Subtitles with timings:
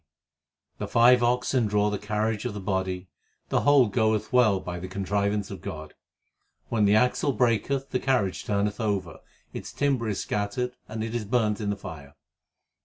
[0.79, 3.07] 350 THE SIKH RELIGION The five oxen l draw the carriage of the body:
[3.49, 5.93] The whole goeth well by the contrivance of God.
[6.69, 9.19] When the axle breaketh, the carriage turneth over;
[9.53, 12.15] Its timber is scattered and it is burnt in the fire.